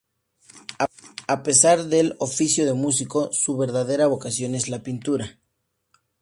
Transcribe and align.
A 1.27 1.43
pesar 1.43 1.83
del 1.83 2.15
oficio 2.17 2.65
de 2.65 2.73
músico, 2.73 3.31
su 3.31 3.55
verdadera 3.55 4.07
vocación 4.07 4.55
es 4.55 4.67
la 4.67 4.81
pintura. 4.81 5.37